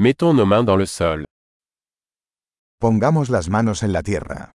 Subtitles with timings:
[0.00, 1.24] Mettons nos mains dans le sol.
[2.78, 4.52] Pongamos las manos en la tierra.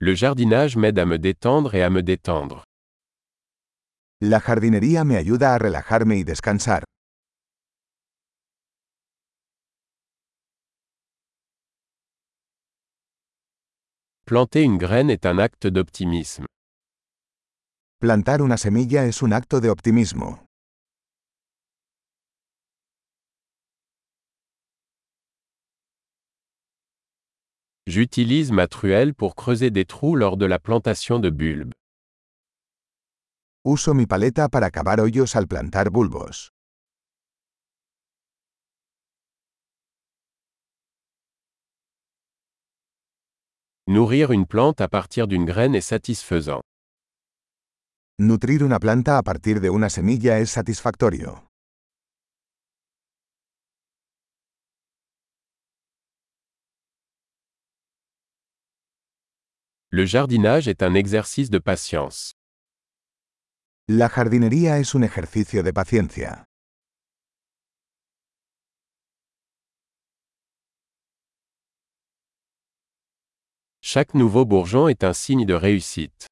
[0.00, 2.64] Le jardinage m'aide à me détendre et à me détendre.
[4.20, 6.84] La jardinería me ayuda a relajarme y descansar.
[14.26, 16.44] Planter une graine est un acte d'optimisme.
[18.04, 20.46] Plantar una semilla es un acto de optimismo.
[27.86, 31.72] J'utilise ma truelle pour creuser des trous lors de la plantation de bulbes.
[33.64, 36.50] Uso mi paleta para cavar hoyos al plantar bulbos.
[43.86, 46.60] Nourrir une plante à partir d'une graine est satisfaisant.
[48.16, 51.48] Nutrir una planta a partir de una semilla es satisfactorio.
[59.90, 62.34] Le jardinage est un exercice de patience.
[63.88, 66.44] La jardinería es un ejercicio de paciencia.
[73.82, 76.28] Chaque nouveau bourgeon est un signe de réussite.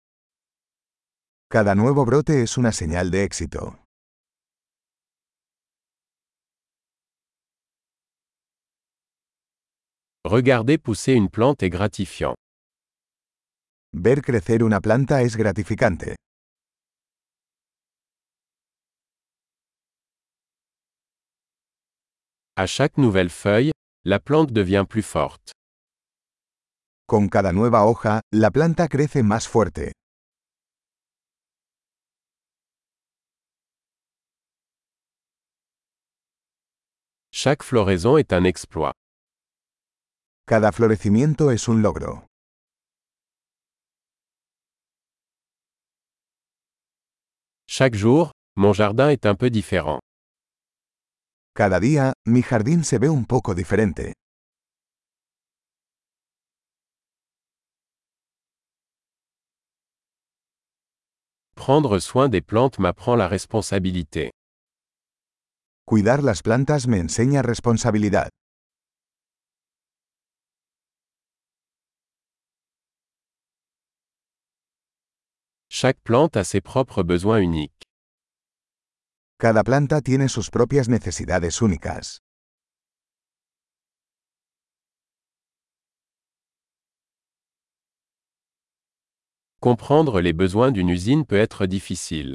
[1.52, 3.78] Cada nuevo brote es una señal de éxito.
[10.24, 12.34] Regarder pousser une plante est gratifiant.
[13.92, 16.16] Ver crecer una planta es gratificante.
[22.56, 23.72] À chaque nouvelle feuille,
[24.06, 25.52] la plante devient plus forte.
[27.06, 29.92] Con cada nueva hoja, la planta crece más fuerte.
[37.44, 38.92] Chaque floraison est un exploit.
[40.46, 42.22] Cada florecimiento es un logro.
[47.66, 49.98] Chaque jour, mon jardin est un peu différent.
[51.56, 54.12] Cada día, mi jardín se ve un poco diferente.
[61.56, 64.30] Prendre soin des plantes m'apprend la responsabilité.
[65.92, 68.30] Cuidar las plantas me enseña responsabilidad.
[75.68, 77.84] Chaque plante a ses propres besoins uniques.
[79.38, 82.22] Cada planta tiene sus propias necesidades únicas.
[89.60, 92.34] Comprendre les besoins d'une usine peut être difficile.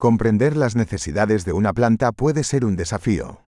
[0.00, 3.44] Comprender las necesidades de una planta puede ser un desafío.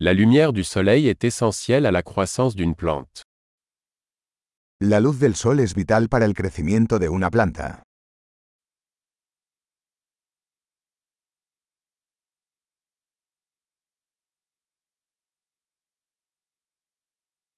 [0.00, 3.22] La lumière du soleil est essentielle à la croissance d'une plante.
[4.80, 7.84] La luz del sol es vital para el crecimiento de una planta.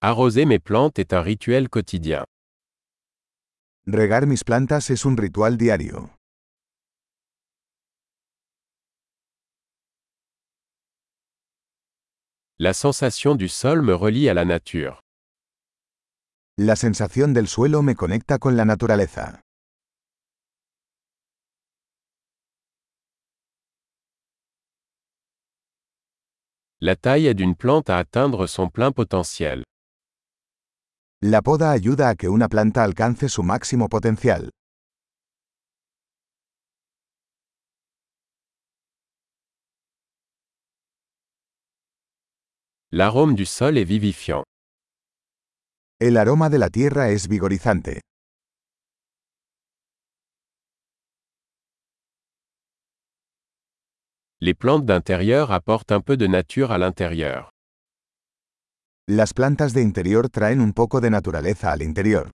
[0.08, 2.24] Arroser mes plantes est un rituel quotidien.
[3.88, 6.10] Regar mis plantas es un ritual diario.
[12.56, 15.00] La sensation du sol me relie à la nature.
[16.56, 19.40] La sensación del suelo me conecta con la naturaleza.
[26.80, 29.64] La taille aide une plante à atteindre son plein potentiel.
[31.28, 34.50] La poda ayuda a que una planta alcance su máximo potencial.
[42.92, 44.44] L'arôme du sol est vivifiant.
[45.98, 48.02] El aroma de la tierra es vigorizante.
[54.40, 57.55] Les plantes d'intérieur apportent un peu de nature à l'intérieur.
[59.08, 62.32] Las plantas de interior traen un poco de naturaleza al interior.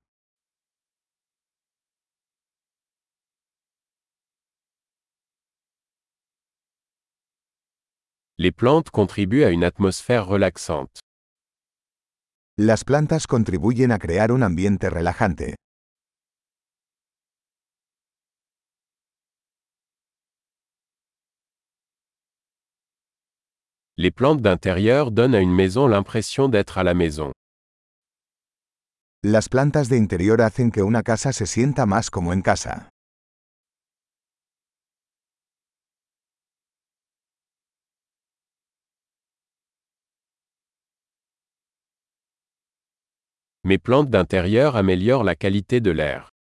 [8.38, 11.00] Les plantes contribuent à une atmosphère relaxante.
[12.56, 15.56] Las plantas contribuyen a crear un ambiente relajante.
[23.98, 27.30] Les plantes d'intérieur donnent à une maison l'impression d'être à la maison.
[29.22, 32.88] Las plantas de interior hacen que una casa se sienta más como en casa.
[43.64, 46.30] Mes plantes d'intérieur améliorent la qualité de l'air.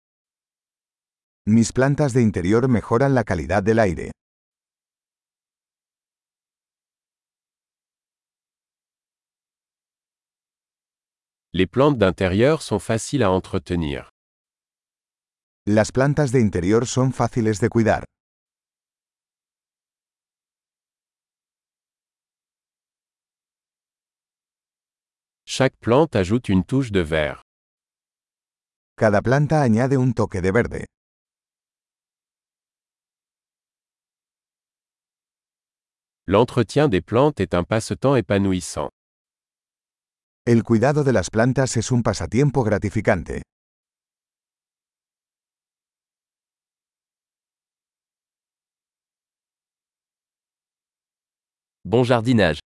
[1.46, 4.10] Mis plantas de interior mejoran la calidad del aire.
[11.54, 14.08] Les plantes d'intérieur sont faciles à entretenir.
[15.66, 18.04] Las plantas de interior son fáciles de cuidar.
[25.44, 27.42] Chaque plante ajoute une touche de vert.
[28.96, 30.86] Cada planta añade un toque de verde.
[36.26, 38.88] L'entretien des plantes est un passe-temps épanouissant.
[40.44, 43.42] El cuidado de las plantas es un pasatiempo gratificante.
[51.84, 52.62] Bon jardinage.